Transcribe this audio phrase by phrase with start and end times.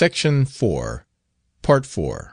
[0.00, 1.04] Section 4.
[1.60, 2.28] Part IV.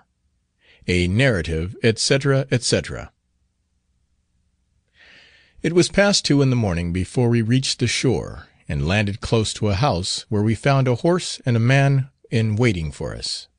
[0.88, 3.12] A NARRATIVE, etc., etc.
[5.62, 9.54] It was past two in the morning before we reached the shore, and landed close
[9.56, 13.50] to a house, where we found a horse and a man in waiting for us.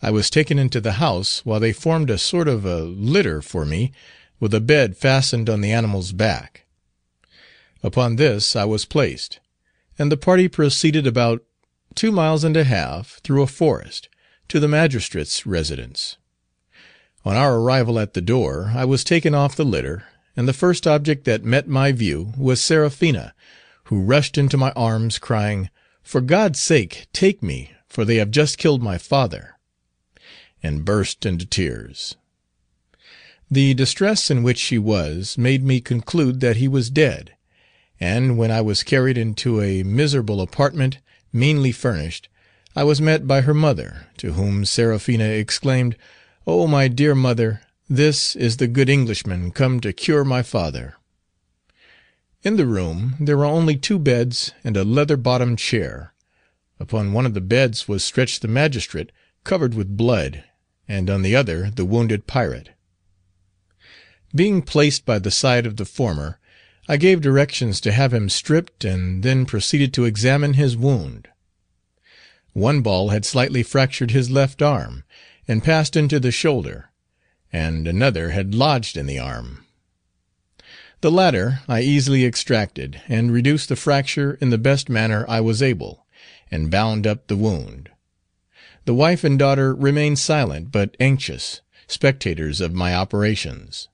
[0.00, 3.64] I was taken into the house, while they formed a sort of a litter for
[3.64, 3.90] me,
[4.38, 6.64] with a bed fastened on the animal's back.
[7.82, 9.40] Upon this I was placed,
[9.98, 11.42] and the party proceeded about
[11.94, 14.08] two miles and a half, through a forest,
[14.48, 16.16] to the magistrate's residence.
[17.24, 20.04] On our arrival at the door, I was taken off the litter,
[20.36, 23.34] and the first object that met my view was Seraphina,
[23.84, 25.70] who rushed into my arms, crying,
[26.02, 29.58] "For God's sake take me, for they have just killed my father,"
[30.62, 32.16] and burst into tears.
[33.50, 37.34] The distress in which she was made me conclude that he was dead,
[38.00, 40.98] and when I was carried into a miserable apartment,
[41.34, 42.28] meanly furnished,
[42.76, 45.96] I was met by her mother, to whom Seraphina exclaimed,
[46.46, 47.60] "Oh, my dear mother,
[47.90, 50.94] this is the good Englishman come to cure my father."
[52.44, 56.14] In the room there were only two beds and a leather bottomed chair.
[56.78, 59.10] Upon one of the beds was stretched the magistrate,
[59.42, 60.44] covered with blood,
[60.86, 62.70] and on the other the wounded pirate.
[64.34, 66.38] Being placed by the side of the former,
[66.88, 71.28] I gave directions to have him stripped, and then proceeded to examine his wound.
[72.52, 75.04] One ball had slightly fractured his left arm,
[75.48, 76.90] and passed into the shoulder,
[77.52, 79.64] and another had lodged in the arm.
[81.00, 85.62] The latter I easily extracted, and reduced the fracture in the best manner I was
[85.62, 86.06] able,
[86.50, 87.90] and bound up the wound.
[88.84, 93.88] The wife and daughter remained silent but anxious, spectators of my operations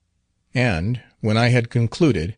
[0.55, 2.37] and, when I had concluded,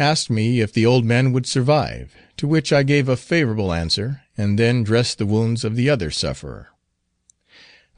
[0.00, 4.22] asked me if the old man would survive, to which I gave a favourable answer,
[4.36, 6.70] and then dressed the wounds of the other sufferer.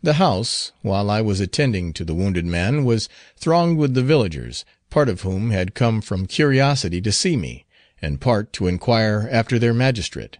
[0.03, 4.65] The house, while I was attending to the wounded man, was thronged with the villagers,
[4.91, 7.67] part of whom had come from curiosity to see me,
[8.03, 10.39] and part to inquire after their magistrate.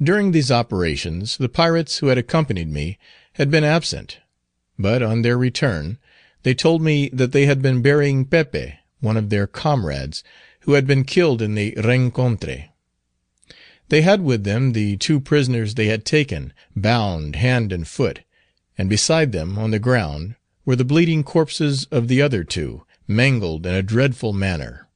[0.00, 2.98] During these operations the pirates who had accompanied me
[3.32, 4.18] had been absent,
[4.78, 5.96] but on their return
[6.42, 10.22] they told me that they had been burying Pepe, one of their comrades,
[10.60, 12.70] who had been killed in the rencontre.
[13.88, 18.20] They had with them the two prisoners they had taken, bound hand and foot,
[18.76, 23.64] and beside them, on the ground, were the bleeding corpses of the other two, mangled
[23.64, 24.88] in a dreadful manner.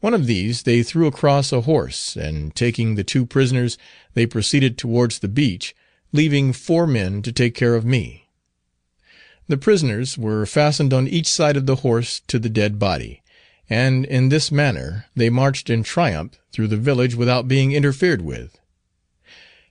[0.00, 3.78] One of these they threw across a horse, and taking the two prisoners,
[4.14, 5.74] they proceeded towards the beach,
[6.12, 8.25] leaving four men to take care of me.
[9.48, 13.22] The prisoners were fastened on each side of the horse to the dead body,
[13.70, 18.58] and in this manner they marched in triumph through the village without being interfered with.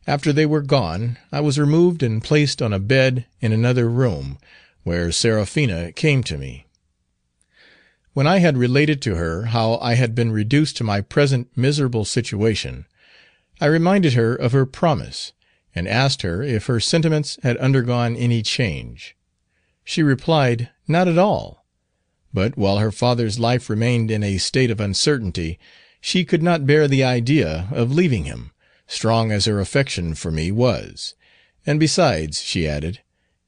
[0.08, 4.38] After they were gone, I was removed and placed on a bed in another room,
[4.84, 6.68] where Seraphina came to me.
[8.14, 12.06] When I had related to her how I had been reduced to my present miserable
[12.06, 12.86] situation,
[13.60, 15.34] I reminded her of her promise,
[15.74, 19.15] and asked her if her sentiments had undergone any change.
[19.88, 21.64] She replied, "Not at all;"
[22.34, 25.60] but while her father's life remained in a state of uncertainty,
[26.02, 28.50] she could not bear the idea of leaving him,
[28.88, 31.14] strong as her affection for me was;
[31.68, 33.02] and besides, she added,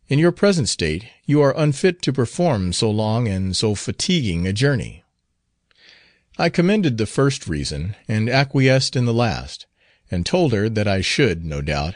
[0.09, 4.53] "in your present state you are unfit to perform so long and so fatiguing a
[4.53, 5.03] journey."
[6.37, 9.65] I commended the first reason, and acquiesced in the last,
[10.11, 11.95] and told her that I should, no doubt,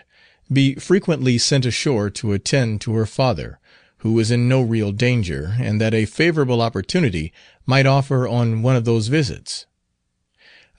[0.52, 3.60] be frequently sent ashore to attend to her father,
[4.02, 7.32] who was in no real danger, and that a favourable opportunity
[7.68, 9.68] might offer on one of those visits.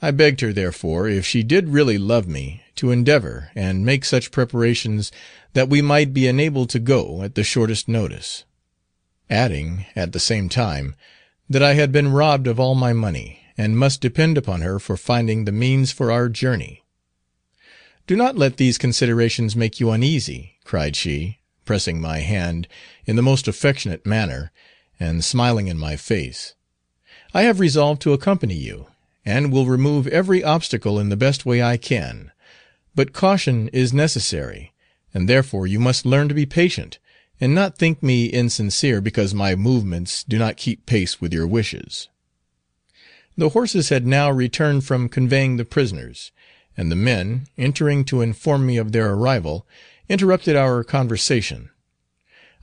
[0.00, 4.32] I begged her, therefore, if she did really love me, to endeavour and make such
[4.32, 5.12] preparations
[5.52, 8.42] that we might be enabled to go at the shortest notice;
[9.30, 10.96] adding, at the same time,
[11.48, 14.96] that I had been robbed of all my money, and must depend upon her for
[14.96, 16.82] finding the means for our journey.
[18.08, 22.68] "Do not let these considerations make you uneasy," cried she, pressing my hand
[23.06, 24.50] in the most affectionate manner,
[24.98, 26.54] and smiling in my face.
[27.34, 28.86] "I have resolved to accompany you,
[29.24, 32.32] and will remove every obstacle in the best way I can;
[32.94, 34.72] but caution is necessary,
[35.14, 36.98] and therefore you must learn to be patient,
[37.40, 42.08] and not think me insincere because my movements do not keep pace with your wishes."
[43.36, 46.32] The horses had now returned from conveying the prisoners,
[46.76, 49.66] and the men, entering to inform me of their arrival,
[50.12, 51.70] interrupted our conversation.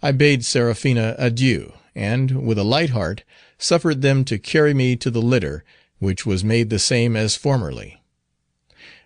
[0.04, 3.24] I bade Seraphina adieu, and, with a light heart,
[3.58, 5.66] suffered them to carry me to the litter,
[5.98, 8.04] which was made the same as formerly.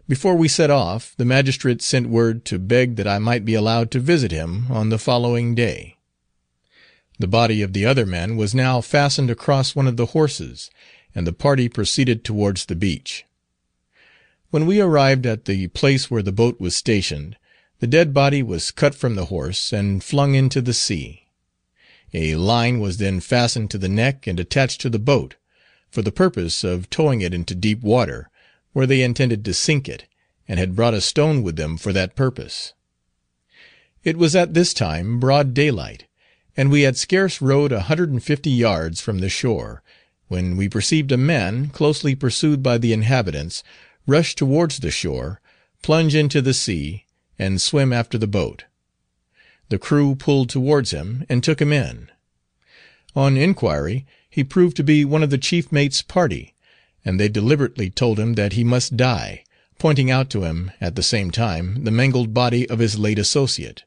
[0.10, 3.90] Before we set off, the magistrate sent word to beg that I might be allowed
[3.92, 5.95] to visit him on the following day.
[7.19, 10.69] The body of the other man was now fastened across one of the horses,
[11.16, 13.24] and the party proceeded towards the beach.
[14.50, 17.38] When we arrived at the place where the boat was stationed,
[17.83, 21.27] the dead body was cut from the horse and flung into the sea.
[22.13, 25.35] A line was then fastened to the neck and attached to the boat,
[25.91, 28.30] for the purpose of towing it into deep water,
[28.71, 30.06] where they intended to sink it,
[30.47, 32.71] and had brought a stone with them for that purpose.
[34.06, 36.06] It was at this time broad daylight,
[36.56, 39.83] and we had scarce rowed a hundred and fifty yards from the shore,
[40.30, 43.62] when we perceived a man, closely pursued by the inhabitants,
[44.07, 45.41] rush towards the shore,
[45.81, 47.03] plunge into the sea,
[47.38, 48.65] and swim after the boat.
[49.69, 52.09] The crew pulled towards him, and took him in.
[53.15, 56.53] On inquiry, he proved to be one of the chief mate's party,
[57.06, 59.44] and they deliberately told him that he must die,
[59.77, 63.83] pointing out to him, at the same time, the mangled body of his late associate.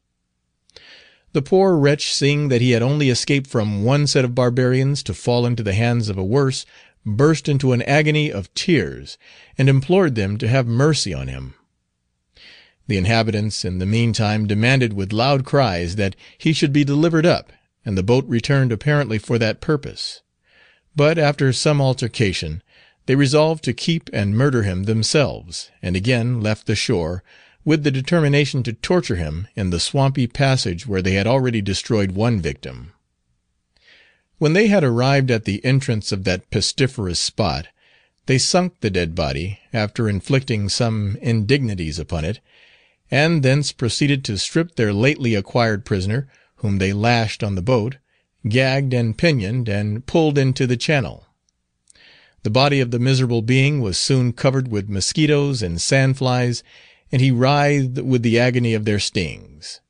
[1.32, 5.14] The poor wretch seeing that he had only escaped from one set of barbarians to
[5.14, 6.64] fall into the hands of a worse,
[7.04, 9.19] burst into an agony of tears,
[9.58, 11.54] and implored them to have mercy on him.
[12.88, 17.53] The inhabitants in the meantime demanded with loud cries that he should be delivered up,
[17.85, 20.23] and the boat returned apparently for that purpose.
[20.94, 22.62] But after some altercation,
[23.06, 27.25] they resolved to keep and murder him themselves, and again left the shore,
[27.65, 32.12] with the determination to torture him in the swampy passage where they had already destroyed
[32.12, 32.93] one victim.
[34.39, 37.67] When they had arrived at the entrance of that pestiferous spot,
[38.27, 42.39] they sunk the dead body, after inflicting some indignities upon it,
[43.11, 47.97] and thence proceeded to strip their lately acquired prisoner, whom they lashed on the boat,
[48.49, 51.26] gagged and pinioned, and pulled into the channel.
[52.43, 56.62] The body of the miserable being was soon covered with mosquitoes and sand flies,
[57.11, 59.81] and he writhed with the agony of their stings.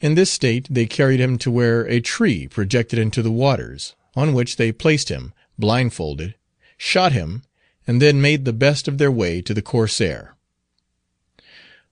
[0.00, 4.32] In this state they carried him to where a tree projected into the waters, on
[4.32, 6.34] which they placed him, blindfolded,
[6.76, 7.42] shot him,
[7.86, 10.36] and then made the best of their way to the Corsair.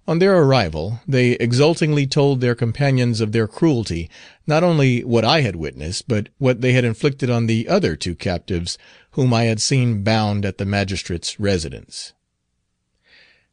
[0.08, 4.08] On their arrival, they exultingly told their companions of their cruelty,
[4.46, 8.14] not only what I had witnessed, but what they had inflicted on the other two
[8.14, 8.78] captives
[9.10, 12.14] whom I had seen bound at the magistrate's residence.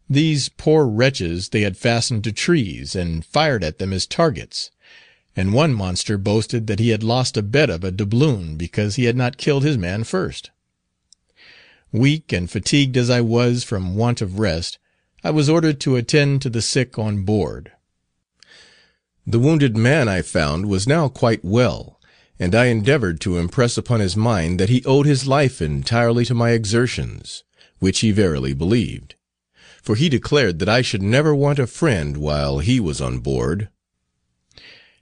[0.09, 4.71] These poor wretches they had fastened to trees, and fired at them as targets;
[5.35, 9.03] and one monster boasted that he had lost a bet of a doubloon because he
[9.03, 10.51] had not killed his man first.
[11.91, 14.77] Weak and fatigued as I was from want of rest,
[15.25, 17.74] I was ordered to attend to the sick on board.
[19.27, 22.00] The wounded man I found was now quite well,
[22.39, 26.33] and I endeavoured to impress upon his mind that he owed his life entirely to
[26.33, 27.44] my exertions,
[27.80, 29.16] which he verily believed
[29.86, 33.69] for he declared that I should never want a friend while he was on board.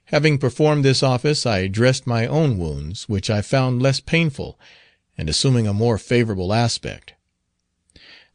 [0.06, 4.60] Having performed this office, I dressed my own wounds, which I found less painful,
[5.16, 7.13] and assuming a more favourable aspect.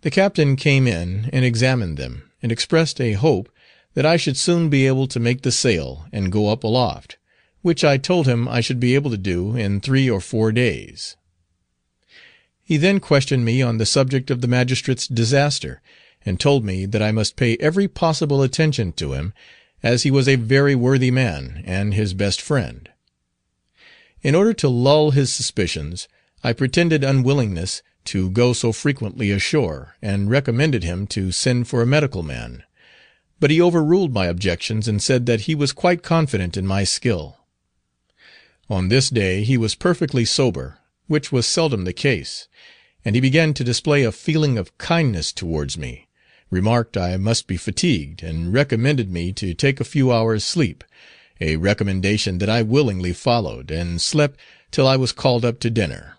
[0.01, 3.49] The captain came in and examined them, and expressed a hope
[3.95, 7.17] that I should soon be able to make the sail and go up aloft,
[7.61, 11.17] which I told him I should be able to do in three or four days.
[12.63, 15.81] He then questioned me on the subject of the magistrate's disaster,
[16.25, 19.33] and told me that I must pay every possible attention to him,
[19.81, 22.89] as he was a very worthy man, and his best friend.
[24.21, 26.07] In order to lull his suspicions,
[26.43, 31.85] I pretended unwillingness to go so frequently ashore, and recommended him to send for a
[31.85, 32.63] medical man;
[33.39, 37.37] but he overruled my objections, and said that he was quite confident in my skill.
[38.67, 42.47] On this day he was perfectly sober, which was seldom the case,
[43.05, 46.07] and he began to display a feeling of kindness towards me,
[46.49, 50.83] remarked I must be fatigued, and recommended me to take a few hours' sleep,
[51.39, 54.39] a recommendation that I willingly followed, and slept
[54.71, 56.15] till I was called up to dinner.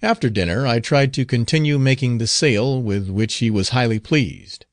[0.00, 4.64] After dinner I tried to continue making the sail, with which he was highly pleased.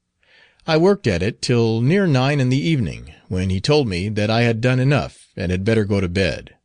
[0.68, 4.30] I worked at it till near nine in the evening, when he told me that
[4.30, 6.56] I had done enough, and had better go to bed.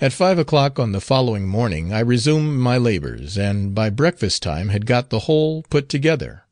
[0.00, 4.70] At five o'clock on the following morning I resumed my labours, and by breakfast time
[4.70, 6.42] had got the whole put together.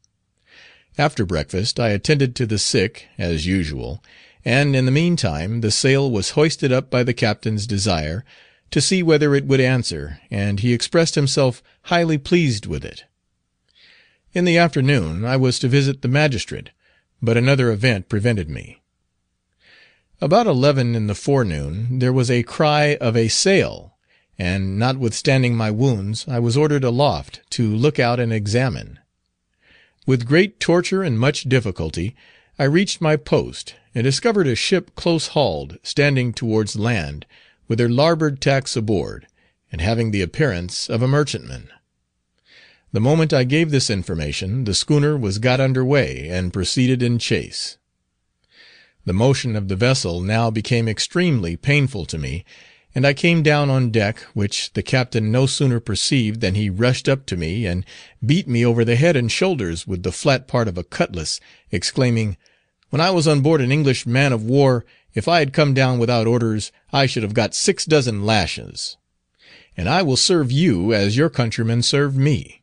[0.96, 4.02] After breakfast I attended to the sick, as usual,
[4.44, 8.24] and in the meantime the sail was hoisted up by the captain's desire,
[8.74, 13.04] to see whether it would answer, and he expressed himself highly pleased with it.
[14.32, 16.70] In the afternoon I was to visit the magistrate,
[17.22, 18.82] but another event prevented me.
[20.20, 23.94] About eleven in the forenoon there was a cry of a sail,
[24.40, 28.98] and notwithstanding my wounds I was ordered aloft to look out and examine.
[30.04, 32.16] With great torture and much difficulty,
[32.58, 37.24] I reached my post, and discovered a ship close hauled, standing towards land,
[37.68, 39.26] with her larboard tacks aboard,
[39.72, 41.68] and having the appearance of a merchantman.
[42.92, 47.18] The moment I gave this information, the schooner was got under way, and proceeded in
[47.18, 47.76] chase.
[49.04, 52.44] The motion of the vessel now became extremely painful to me,
[52.94, 57.08] and I came down on deck, which the captain no sooner perceived than he rushed
[57.08, 57.84] up to me and
[58.24, 61.40] beat me over the head and shoulders with the flat part of a cutlass,
[61.72, 62.36] exclaiming,
[62.90, 65.98] "When I was on board an English man of war, if I had come down
[65.98, 68.96] without orders, I should have got six dozen lashes;
[69.76, 72.62] and I will serve you as your countrymen served me."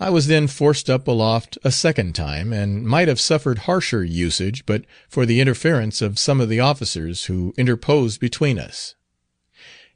[0.00, 4.66] I was then forced up aloft a second time, and might have suffered harsher usage
[4.66, 8.94] but for the interference of some of the officers, who interposed between us.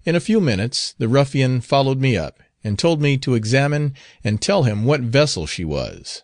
[0.04, 4.40] In a few minutes the ruffian followed me up, and told me to examine and
[4.40, 6.22] tell him what vessel she was.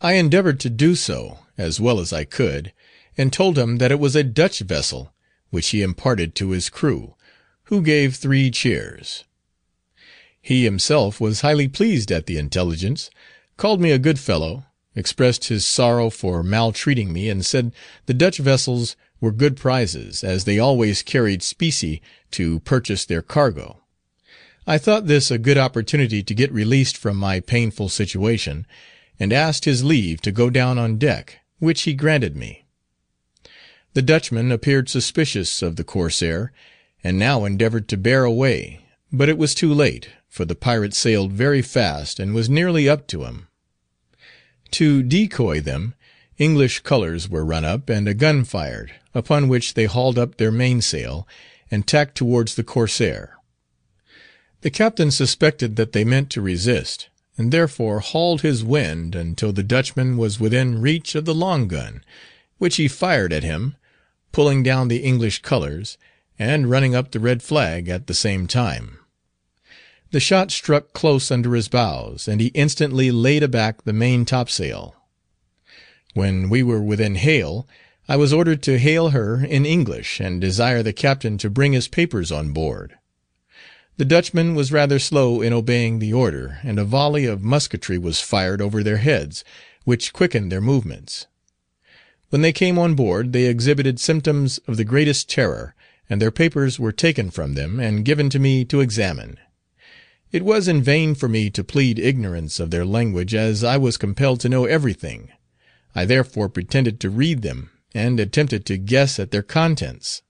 [0.00, 2.72] I endeavoured to do so, as well as I could,
[3.20, 5.12] and told him that it was a Dutch vessel,
[5.50, 7.16] which he imparted to his crew,
[7.64, 9.24] who gave three cheers.
[10.40, 13.10] He himself was highly pleased at the intelligence,
[13.58, 14.64] called me a good fellow,
[14.96, 17.74] expressed his sorrow for maltreating me, and said
[18.06, 22.00] the Dutch vessels were good prizes, as they always carried specie
[22.30, 23.82] to purchase their cargo.
[24.66, 28.66] I thought this a good opportunity to get released from my painful situation,
[29.18, 32.64] and asked his leave to go down on deck, which he granted me.
[33.92, 36.52] The Dutchman appeared suspicious of the corsair,
[37.02, 41.32] and now endeavoured to bear away, but it was too late, for the pirate sailed
[41.32, 43.48] very fast and was nearly up to him.
[44.72, 45.94] To decoy them,
[46.38, 50.52] English colours were run up and a gun fired, upon which they hauled up their
[50.52, 51.26] mainsail,
[51.68, 53.38] and tacked towards the corsair.
[54.60, 59.64] The captain suspected that they meant to resist, and therefore hauled his wind until the
[59.64, 62.04] Dutchman was within reach of the long gun,
[62.58, 63.74] which he fired at him,
[64.32, 65.98] pulling down the English colours,
[66.38, 68.98] and running up the red flag at the same time.
[70.10, 74.96] The shot struck close under his bows, and he instantly laid aback the main topsail.
[76.14, 77.68] When we were within hail,
[78.08, 81.86] I was ordered to hail her in English, and desire the captain to bring his
[81.86, 82.96] papers on board.
[83.98, 88.20] The Dutchman was rather slow in obeying the order, and a volley of musketry was
[88.20, 89.44] fired over their heads,
[89.84, 91.26] which quickened their movements.
[92.30, 95.74] When they came on board they exhibited symptoms of the greatest terror,
[96.08, 99.36] and their papers were taken from them and given to me to examine.
[100.30, 103.96] It was in vain for me to plead ignorance of their language, as I was
[103.96, 105.30] compelled to know everything.
[105.92, 110.22] I therefore pretended to read them, and attempted to guess at their contents.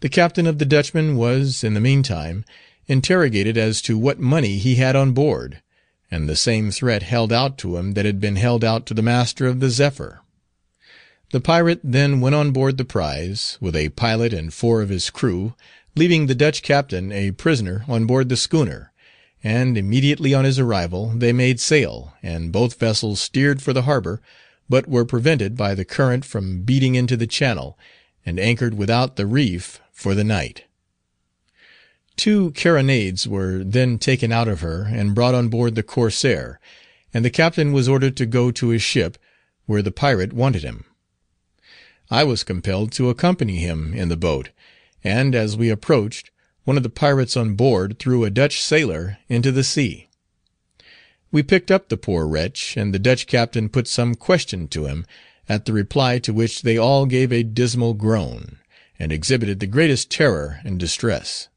[0.00, 2.44] The captain of the Dutchman was, in the meantime,
[2.88, 5.62] interrogated as to what money he had on board,
[6.10, 9.02] and the same threat held out to him that had been held out to the
[9.02, 10.22] master of the Zephyr.
[11.32, 15.10] The pirate then went on board the prize, with a pilot and four of his
[15.10, 15.54] crew,
[15.94, 18.92] leaving the Dutch captain a prisoner on board the schooner,
[19.44, 24.20] and immediately on his arrival they made sail, and both vessels steered for the harbour,
[24.68, 27.78] but were prevented by the current from beating into the channel,
[28.26, 30.64] and anchored without the reef for the night.
[32.16, 36.58] Two carronades were then taken out of her and brought on board the Corsair,
[37.14, 39.16] and the captain was ordered to go to his ship,
[39.66, 40.84] where the pirate wanted him.
[42.10, 44.50] I was compelled to accompany him in the boat,
[45.04, 46.32] and as we approached,
[46.64, 50.08] one of the pirates on board threw a Dutch sailor into the sea.
[51.30, 55.06] We picked up the poor wretch, and the Dutch captain put some question to him,
[55.48, 58.58] at the reply to which they all gave a dismal groan,
[58.98, 61.48] and exhibited the greatest terror and distress.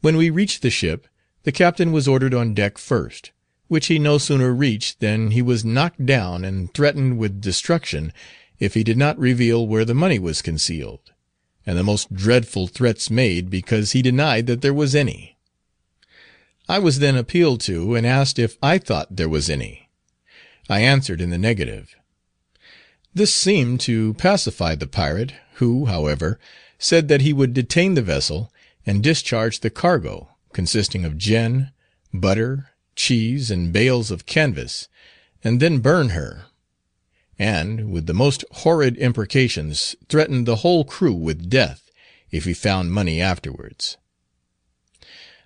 [0.00, 1.06] When we reached the ship,
[1.42, 3.32] the captain was ordered on deck first,
[3.68, 8.12] which he no sooner reached than he was knocked down and threatened with destruction
[8.60, 11.12] if he did not reveal where the money was concealed
[11.66, 15.36] and the most dreadful threats made because he denied that there was any.
[16.68, 19.88] I was then appealed to and asked if I thought there was any.
[20.68, 21.96] I answered in the negative.
[23.12, 26.38] This seemed to pacify the pirate, who, however,
[26.78, 28.52] said that he would detain the vessel
[28.86, 31.70] and discharge the cargo, consisting of gin,
[32.14, 34.88] butter, cheese, and bales of canvas,
[35.42, 36.46] and then burn her
[37.40, 41.90] and, with the most horrid imprecations, threatened the whole crew with death,
[42.30, 43.96] if he found money afterwards.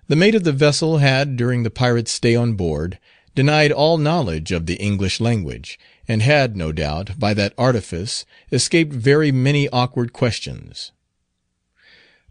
[0.09, 2.99] The mate of the vessel had, during the pirate's stay on board,
[3.33, 8.91] denied all knowledge of the English language, and had, no doubt, by that artifice, escaped
[8.91, 10.91] very many awkward questions.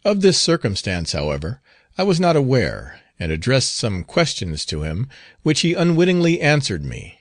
[0.04, 1.62] Of this circumstance, however,
[1.96, 5.08] I was not aware, and addressed some questions to him,
[5.42, 7.20] which he unwittingly answered me.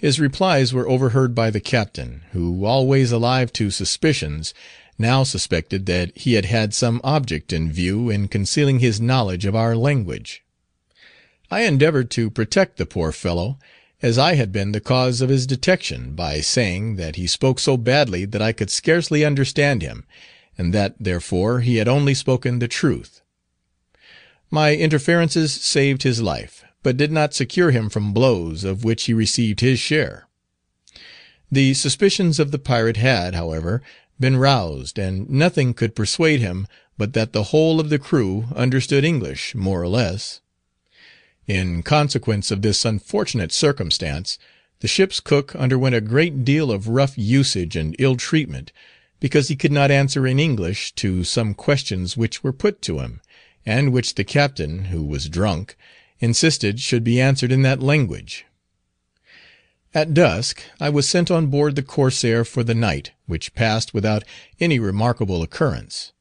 [0.00, 4.54] His replies were overheard by the captain, who, always alive to suspicions,
[4.98, 9.54] now suspected that he had had some object in view in concealing his knowledge of
[9.54, 10.42] our language.
[11.50, 13.58] I endeavoured to protect the poor fellow,
[14.00, 17.76] as I had been the cause of his detection, by saying, that he spoke so
[17.76, 20.06] badly that I could scarcely understand him,
[20.56, 23.20] and that, therefore, he had only spoken the truth.
[24.50, 29.12] My interferences saved his life, but did not secure him from blows, of which he
[29.12, 30.26] received his share.
[31.50, 33.82] The suspicions of the pirate had, however,
[34.18, 39.04] been roused, and nothing could persuade him but that the whole of the crew understood
[39.04, 40.42] English, more or less.
[41.46, 44.38] In consequence of this unfortunate circumstance,
[44.80, 48.70] the ship's cook underwent a great deal of rough usage and ill treatment,
[49.18, 53.22] because he could not answer in English to some questions which were put to him,
[53.64, 55.76] and which the captain, who was drunk,
[56.20, 58.46] insisted should be answered in that language.
[59.92, 64.22] At dusk I was sent on board the Corsair for the night, which passed without
[64.60, 66.12] any remarkable occurrence.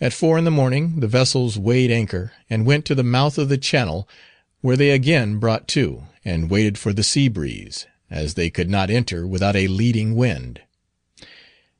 [0.00, 3.48] At four in the morning the vessels weighed anchor, and went to the mouth of
[3.48, 4.08] the channel
[4.60, 8.90] where they again brought to, and waited for the sea breeze, as they could not
[8.90, 10.60] enter without a leading wind.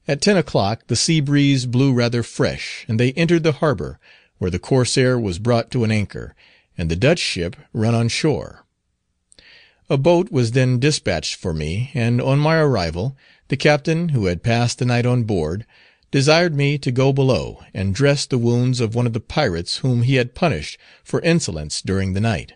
[0.09, 3.99] At ten o'clock the sea breeze blew rather fresh, and they entered the harbour,
[4.39, 6.35] where the Corsair was brought to an anchor,
[6.79, 8.65] and the Dutch ship run on shore.
[9.89, 13.17] A boat was then dispatched for me, and on my arrival,
[13.49, 15.65] the captain, who had passed the night on board,
[16.11, 20.03] desired me to go below and dress the wounds of one of the pirates whom
[20.03, 22.55] he had punished for insolence during the night.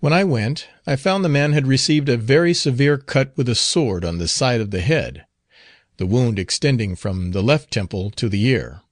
[0.00, 3.54] When I went, I found the man had received a very severe cut with a
[3.54, 5.24] sword on the side of the head,
[5.96, 8.82] the wound extending from the left temple to the ear.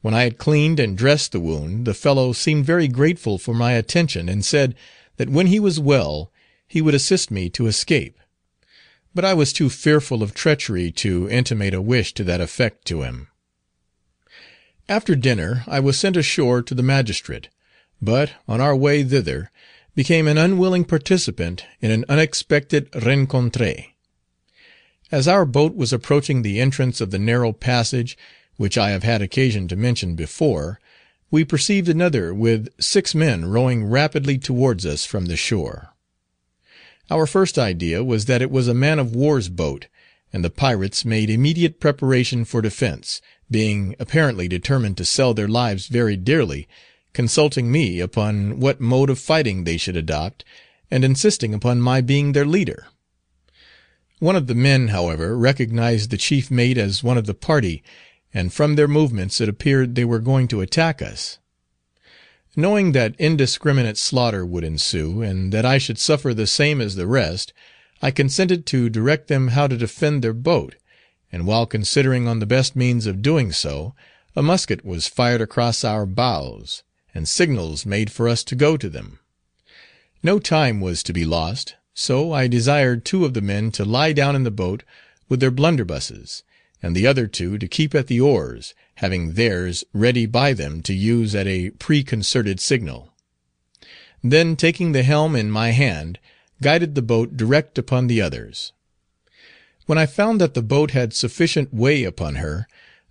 [0.00, 3.72] When I had cleaned and dressed the wound, the fellow seemed very grateful for my
[3.72, 4.76] attention, and said,
[5.16, 6.32] that when he was well,
[6.68, 8.16] he would assist me to escape;
[9.12, 13.02] but I was too fearful of treachery to intimate a wish to that effect to
[13.02, 13.26] him.
[14.88, 17.48] After dinner I was sent ashore to the magistrate,
[18.00, 19.50] but, on our way thither,
[19.96, 23.86] became an unwilling participant in an unexpected rencontre.
[25.10, 28.16] As our boat was approaching the entrance of the narrow passage,
[28.58, 30.78] which I have had occasion to mention before,
[31.30, 35.94] we perceived another with six men rowing rapidly towards us from the shore.
[37.10, 39.86] Our first idea was that it was a man of war's boat,
[40.30, 45.86] and the pirates made immediate preparation for defence, being apparently determined to sell their lives
[45.86, 46.68] very dearly
[47.18, 50.44] consulting me upon what mode of fighting they should adopt,
[50.90, 52.86] and insisting upon my being their leader.
[54.20, 57.82] One of the men, however, recognized the chief mate as one of the party,
[58.32, 61.38] and from their movements it appeared they were going to attack us.
[62.56, 67.06] Knowing that indiscriminate slaughter would ensue, and that I should suffer the same as the
[67.06, 67.52] rest,
[68.02, 70.74] I consented to direct them how to defend their boat,
[71.30, 73.94] and while considering on the best means of doing so,
[74.34, 76.82] a musket was fired across our bows
[77.14, 79.18] and signals made for us to go to them.
[80.22, 84.12] No time was to be lost, so I desired two of the men to lie
[84.12, 84.84] down in the boat
[85.28, 86.42] with their blunderbusses,
[86.82, 90.94] and the other two to keep at the oars, having theirs ready by them to
[90.94, 93.12] use at a preconcerted signal.
[94.22, 96.18] Then taking the helm in my hand,
[96.60, 98.72] guided the boat direct upon the others.
[99.86, 102.66] When I found that the boat had sufficient way upon her,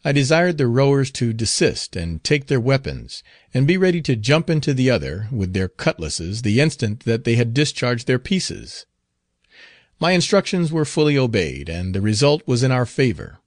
[0.06, 4.49] I desired the rowers to desist and take their weapons, and be ready to jump
[4.49, 8.86] into the other, with their cutlasses, the instant that they had discharged their pieces.
[9.99, 13.39] My instructions were fully obeyed, and the result was in our favour.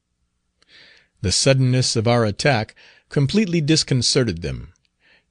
[1.23, 2.75] The suddenness of our attack
[3.11, 4.73] completely disconcerted them.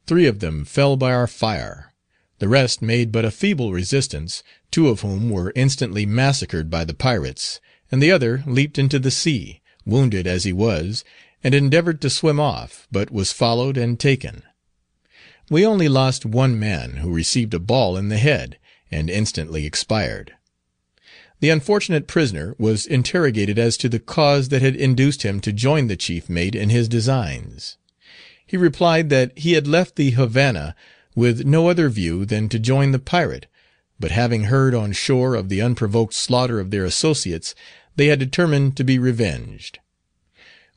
[0.06, 1.94] Three of them fell by our fire;
[2.38, 6.94] the rest made but a feeble resistance, two of whom were instantly massacred by the
[6.94, 7.60] pirates,
[7.92, 11.04] and the other leaped into the sea wounded as he was,
[11.44, 14.44] and endeavoured to swim off, but was followed and taken.
[15.50, 18.60] We only lost one man, who received a ball in the head,
[18.92, 20.36] and instantly expired.
[21.42, 25.88] The unfortunate prisoner was interrogated as to the cause that had induced him to join
[25.88, 27.78] the chief mate in his designs.
[28.46, 30.76] He replied that he had left the Havana
[31.16, 33.46] with no other view than to join the pirate,
[34.00, 37.56] but having heard on shore of the unprovoked slaughter of their associates,
[37.96, 39.80] they had determined to be revenged.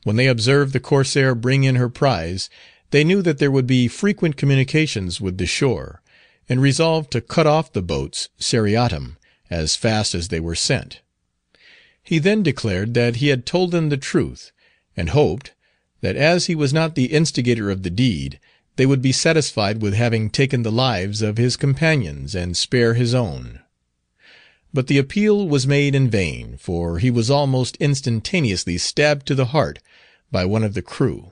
[0.03, 2.49] When they observed the Corsair bring in her prize,
[2.91, 6.01] they knew that there would be frequent communications with the shore,
[6.47, 9.17] and resolved to cut off the boats seriatim
[9.53, 11.01] as fast as they were sent.
[12.01, 14.51] He then declared that he had told them the truth,
[14.97, 15.53] and hoped,
[16.01, 18.39] that as he was not the instigator of the deed,
[18.75, 23.13] they would be satisfied with having taken the lives of his companions and spare his
[23.13, 23.59] own.
[24.73, 29.53] But the appeal was made in vain, for he was almost instantaneously stabbed to the
[29.53, 29.79] heart
[30.31, 31.31] by one of the crew.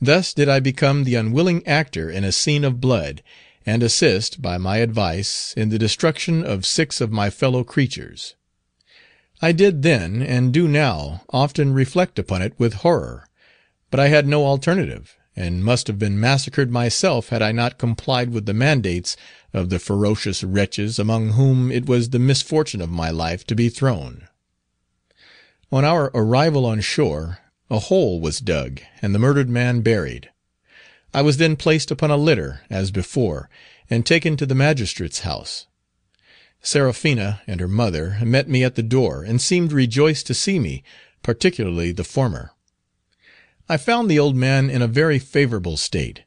[0.00, 3.22] Thus did I become the unwilling actor in a scene of blood,
[3.66, 8.36] and assist, by my advice, in the destruction of six of my fellow creatures.
[9.42, 13.28] I did then, and do now, often reflect upon it with horror,
[13.90, 18.30] but I had no alternative, and must have been massacred myself had I not complied
[18.30, 19.16] with the mandates
[19.52, 23.68] of the ferocious wretches among whom it was the misfortune of my life to be
[23.68, 24.28] thrown.
[25.72, 30.30] On our arrival on shore, a hole was dug, and the murdered man buried.
[31.14, 33.48] I was then placed upon a litter, as before,
[33.88, 35.66] and taken to the magistrate's house.
[36.62, 40.82] Seraphina and her mother met me at the door, and seemed rejoiced to see me,
[41.22, 42.50] particularly the former.
[43.68, 46.24] I found the old man in a very favourable state,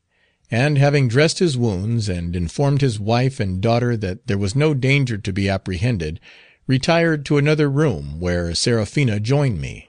[0.49, 4.73] and having dressed his wounds, and informed his wife and daughter that there was no
[4.73, 6.19] danger to be apprehended,
[6.67, 9.88] retired to another room, where Seraphina joined me.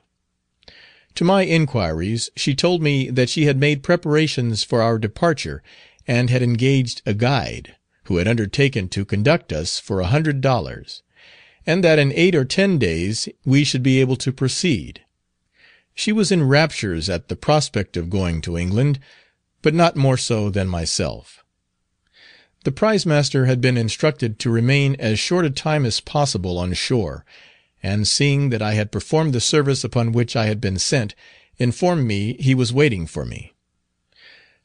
[1.21, 5.63] To my inquiries, she told me that she had made preparations for our departure,
[6.07, 11.03] and had engaged a guide, who had undertaken to conduct us for a hundred dollars,
[11.67, 15.03] and that in eight or ten days we should be able to proceed.
[15.95, 18.99] She was in raptures at the prospect of going to England,
[19.61, 21.45] but not more so than myself.
[22.65, 26.73] The prize master had been instructed to remain as short a time as possible on
[26.73, 27.27] shore,
[27.83, 31.15] and seeing that I had performed the service upon which I had been sent,
[31.59, 33.55] informed me he was waiting for me.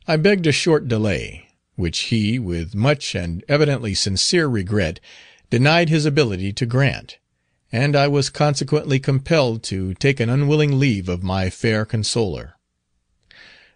[0.07, 4.99] I begged a short delay, which he, with much and evidently sincere regret,
[5.49, 7.17] denied his ability to grant
[7.75, 12.55] and I was consequently compelled to take an unwilling leave of my fair consoler.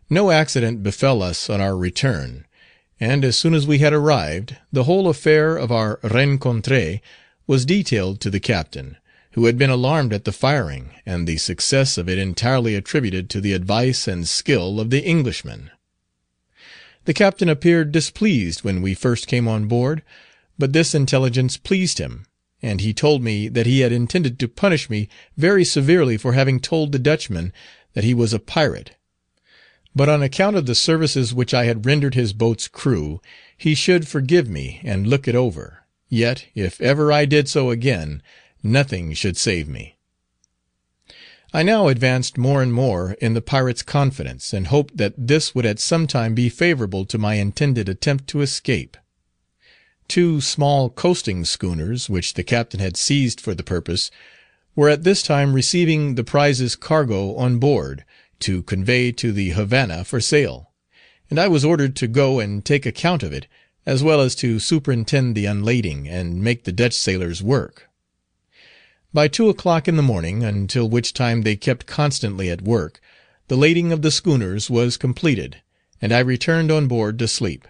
[0.09, 2.45] No accident befell us on our return,
[2.99, 7.01] and as soon as we had arrived, the whole affair of our rencontre
[7.45, 8.95] was detailed to the captain,
[9.33, 13.39] who had been alarmed at the firing, and the success of it entirely attributed to
[13.39, 15.69] the advice and skill of the Englishman.
[17.05, 20.03] The captain appeared displeased when we first came on board,
[20.57, 22.25] but this intelligence pleased him,
[22.61, 26.59] and he told me that he had intended to punish me very severely for having
[26.59, 27.53] told the Dutchman
[27.93, 28.95] that he was a pirate;
[29.95, 33.21] but on account of the services which I had rendered his boat's crew,
[33.55, 38.21] he should forgive me and look it over, yet, if ever I did so again,
[38.63, 39.97] nothing should save me.
[41.51, 45.65] I now advanced more and more in the pirate's confidence, and hoped that this would
[45.65, 48.95] at some time be favourable to my intended attempt to escape.
[50.07, 54.11] Two small coasting schooners, which the captain had seized for the purpose,
[54.75, 58.05] were at this time receiving the prize's cargo on board,
[58.39, 60.71] to convey to the Havana for sale,
[61.29, 63.47] and I was ordered to go and take account of it,
[63.85, 67.88] as well as to superintend the unlading, and make the Dutch sailors work.
[69.11, 73.01] By two o'clock in the morning, until which time they kept constantly at work,
[73.47, 75.63] the lading of the schooners was completed,
[75.99, 77.67] and I returned on board to sleep.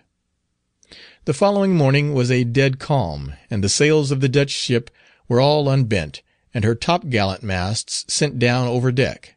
[1.24, 4.92] The following morning was a dead calm, and the sails of the Dutch ship
[5.30, 6.22] were all unbent,
[6.54, 9.36] and her top gallant masts sent down over deck.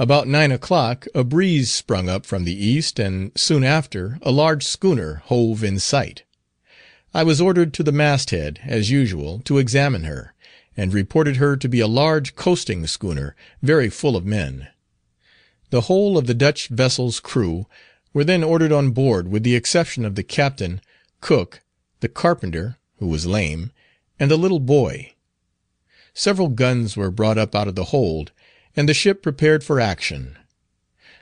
[0.00, 4.66] About nine o'clock a breeze sprung up from the east, and soon after a large
[4.66, 6.24] schooner hove in sight.
[7.14, 10.31] I was ordered to the mast head, as usual, to examine her,
[10.76, 14.68] and reported her to be a large coasting schooner, very full of men.
[15.70, 17.66] The whole of the Dutch vessel's crew
[18.12, 20.80] were then ordered on board with the exception of the captain,
[21.20, 21.62] cook,
[22.00, 23.72] the carpenter, who was lame,
[24.18, 25.12] and a little boy.
[26.14, 28.32] Several guns were brought up out of the hold,
[28.76, 30.36] and the ship prepared for action.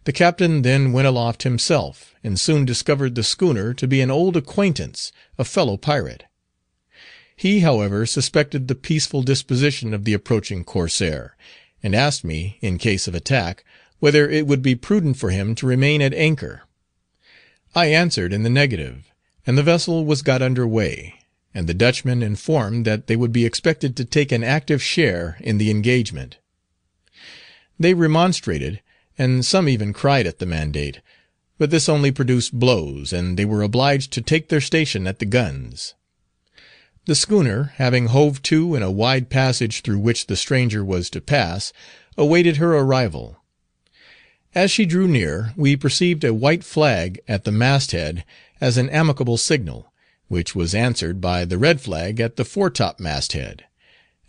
[0.05, 4.37] The captain then went aloft himself, and soon discovered the schooner to be an old
[4.37, 6.25] acquaintance, a fellow pirate.
[7.41, 11.39] He, however, suspected the peaceful disposition of the approaching corsair,
[11.83, 13.65] and asked me, in case of attack,
[13.99, 16.65] whether it would be prudent for him to remain at anchor.
[17.75, 19.11] I answered in the negative,
[19.47, 21.15] and the vessel was got under way,
[21.55, 25.57] and the Dutchmen informed that they would be expected to take an active share in
[25.57, 26.37] the engagement.
[27.79, 28.83] They remonstrated,
[29.17, 31.01] and some even cried at the mandate,
[31.57, 35.25] but this only produced blows, and they were obliged to take their station at the
[35.25, 35.95] guns.
[37.11, 41.21] The schooner, having hove to in a wide passage through which the stranger was to
[41.21, 41.73] pass,
[42.17, 43.43] awaited her arrival.
[44.55, 48.25] As she drew near, we perceived a white flag at the mast head
[48.61, 49.93] as an amicable signal,
[50.29, 53.65] which was answered by the red flag at the fore top mast head,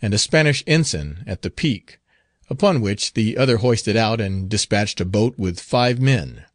[0.02, 2.00] and a Spanish ensign at the peak,
[2.50, 6.46] upon which the other hoisted out and despatched a boat with five men.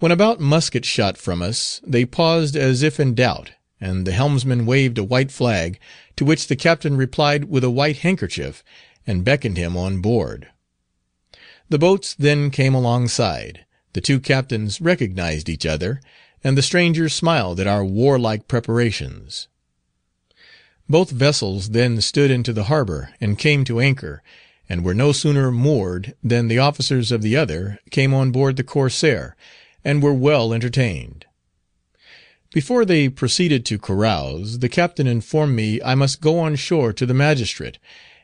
[0.00, 4.64] When about musket shot from us, they paused as if in doubt, and the helmsman
[4.64, 5.78] waved a white flag,
[6.14, 8.62] to which the captain replied with a white handkerchief,
[9.08, 10.48] and beckoned him on board.
[11.68, 16.00] The boats then came alongside, the two captains recognized each other,
[16.44, 19.48] and the strangers smiled at our warlike preparations.
[20.88, 24.22] Both vessels then stood into the harbour and came to anchor,
[24.68, 28.62] and were no sooner moored than the officers of the other came on board the
[28.62, 29.34] Corsair,
[29.84, 31.26] and were well entertained.
[32.52, 37.06] Before they proceeded to carouse, the captain informed me I must go on shore to
[37.06, 37.78] the magistrate,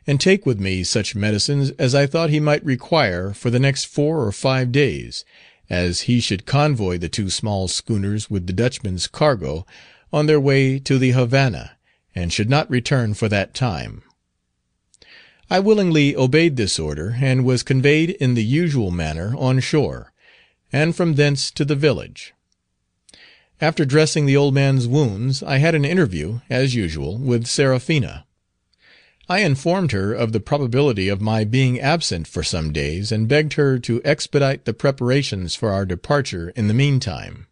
[0.07, 3.87] and take with me such medicines as I thought he might require for the next
[3.87, 5.25] four or five days,
[5.71, 9.67] as he should convoy the two small schooners with the Dutchman's cargo
[10.13, 11.79] on their way to the Havannah,
[12.15, 14.03] and should not return for that time.
[15.49, 20.13] I willingly obeyed this order, and was conveyed in the usual manner on shore,
[20.71, 22.35] and from thence to the village.
[23.61, 28.25] After dressing the old man's wounds, I had an interview, as usual, with Seraphina.
[29.29, 33.55] I informed her of the probability of my being absent for some days, and begged
[33.55, 37.49] her to expedite the preparations for our departure in the meantime.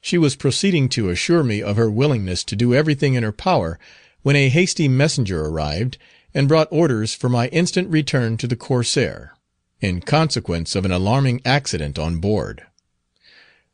[0.00, 3.78] She was proceeding to assure me of her willingness to do everything in her power,
[4.22, 5.96] when a hasty messenger arrived,
[6.34, 9.34] and brought orders for my instant return to the Corsair,
[9.80, 12.66] in consequence of an alarming accident on board.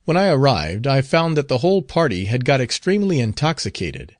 [0.06, 4.16] When I arrived, I found that the whole party had got extremely intoxicated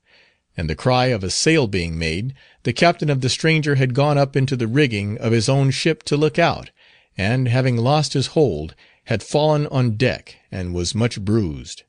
[0.57, 4.17] and the cry of a sail being made, the captain of the stranger had gone
[4.17, 6.71] up into the rigging of his own ship to look out,
[7.17, 11.83] and, having lost his hold, had fallen on deck, and was much bruised.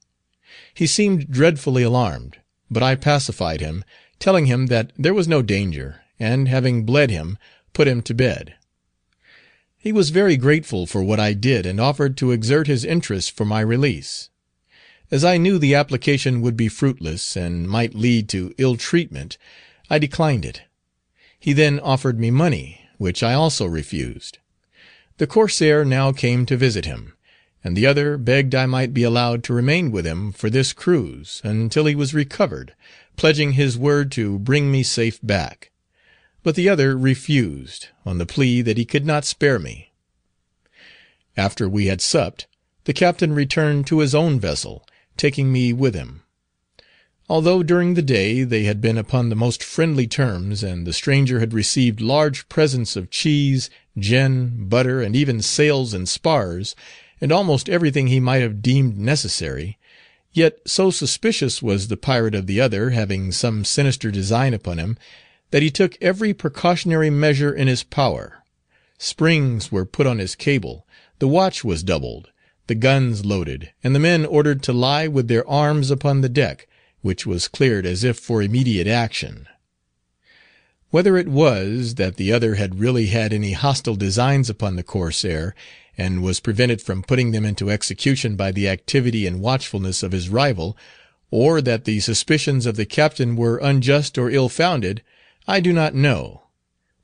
[0.74, 2.38] He seemed dreadfully alarmed,
[2.70, 3.84] but I pacified him,
[4.20, 7.38] telling him that there was no danger, and, having bled him,
[7.74, 8.56] put him to bed.
[9.80, 13.46] He was very grateful for what I did, and offered to exert his interest for
[13.46, 14.30] my release.
[15.12, 19.38] As I knew the application would be fruitless, and might lead to ill treatment,
[19.90, 20.64] I declined it.
[21.40, 24.40] He then offered me money, which I also refused.
[25.18, 27.14] The Corsair now came to visit him,
[27.64, 31.42] and the other begged I might be allowed to remain with him for this cruise,
[31.44, 32.74] until he was recovered,
[33.16, 35.72] pledging his word to bring me safe back;
[36.48, 39.92] but the other refused, on the plea that he could not spare me.
[41.36, 42.48] After we had supped,
[42.86, 46.22] the captain returned to his own vessel, taking me with him.
[47.28, 51.42] Although during the day they had been upon the most friendly terms, and the stranger
[51.42, 56.78] had received large presents of cheese, gin, butter, and even sails and spars,
[57.20, 59.78] and almost everything he might have deemed necessary,
[60.32, 64.98] yet so suspicious was the pirate of the other having some sinister design upon him,
[65.52, 68.44] that he took every precautionary measure in his power.
[68.98, 70.86] Springs were put on his cable,
[71.20, 72.32] the watch was doubled,
[72.68, 76.68] the guns loaded, and the men ordered to lie with their arms upon the deck,
[77.02, 79.48] which was cleared as if for immediate action.
[80.90, 85.54] Whether it was, that the other had really had any hostile designs upon the Corsair,
[85.98, 90.30] and was prevented from putting them into execution by the activity and watchfulness of his
[90.30, 90.78] rival,
[91.32, 95.02] or that the suspicions of the captain were unjust or ill founded,
[95.48, 96.48] I do not know;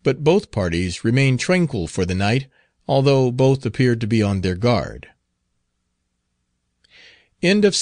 [0.03, 2.47] but both parties remained tranquil for the night,
[2.87, 5.07] although both appeared to be on their guard.
[7.41, 7.75] End of